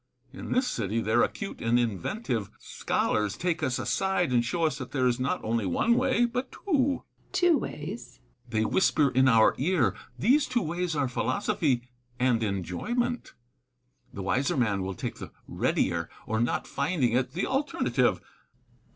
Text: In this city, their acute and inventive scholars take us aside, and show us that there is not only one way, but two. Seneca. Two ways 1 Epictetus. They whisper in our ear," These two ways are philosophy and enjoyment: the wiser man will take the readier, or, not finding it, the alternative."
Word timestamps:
In 0.33 0.51
this 0.51 0.67
city, 0.67 0.99
their 0.99 1.21
acute 1.21 1.61
and 1.61 1.77
inventive 1.79 2.49
scholars 2.57 3.37
take 3.37 3.61
us 3.61 3.77
aside, 3.77 4.31
and 4.31 4.43
show 4.43 4.63
us 4.65 4.79
that 4.79 4.89
there 4.93 5.05
is 5.05 5.19
not 5.19 5.43
only 5.43 5.67
one 5.67 5.93
way, 5.95 6.25
but 6.25 6.51
two. 6.51 7.03
Seneca. 7.31 7.31
Two 7.33 7.57
ways 7.59 7.67
1 7.69 7.79
Epictetus. 7.83 8.19
They 8.49 8.65
whisper 8.65 9.09
in 9.11 9.27
our 9.27 9.53
ear," 9.59 9.95
These 10.17 10.47
two 10.47 10.63
ways 10.63 10.95
are 10.95 11.07
philosophy 11.07 11.83
and 12.19 12.41
enjoyment: 12.41 13.35
the 14.11 14.23
wiser 14.23 14.57
man 14.57 14.81
will 14.81 14.95
take 14.95 15.17
the 15.19 15.29
readier, 15.47 16.09
or, 16.25 16.39
not 16.39 16.65
finding 16.65 17.13
it, 17.13 17.33
the 17.33 17.45
alternative." 17.45 18.21